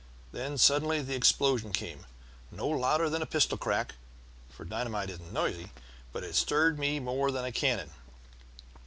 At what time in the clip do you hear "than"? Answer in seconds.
3.07-3.21, 7.29-7.45